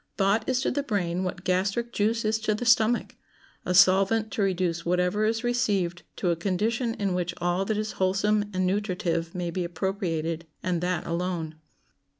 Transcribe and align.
Thought 0.17 0.49
is 0.49 0.61
to 0.61 0.71
the 0.71 0.81
brain 0.81 1.23
what 1.23 1.43
gastric 1.43 1.93
juice 1.93 2.25
is 2.25 2.39
to 2.39 2.55
the 2.55 2.65
stomach—a 2.65 3.73
solvent 3.75 4.31
to 4.31 4.41
reduce 4.41 4.83
whatever 4.83 5.25
is 5.25 5.43
received 5.43 6.01
to 6.15 6.31
a 6.31 6.35
condition 6.35 6.95
in 6.95 7.13
which 7.13 7.35
all 7.37 7.65
that 7.65 7.77
is 7.77 7.91
wholesome 8.01 8.49
and 8.51 8.65
nutritive 8.65 9.35
may 9.35 9.51
be 9.51 9.63
appropriated, 9.63 10.47
and 10.63 10.81
that 10.81 11.05
alone. 11.05 11.53